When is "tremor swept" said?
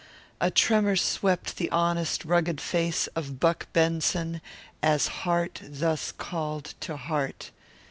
0.49-1.57